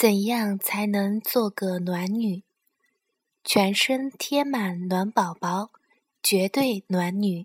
[0.00, 2.42] 怎样才能做个暖女？
[3.44, 5.68] 全身贴满暖宝宝
[6.22, 7.44] 绝对暖女。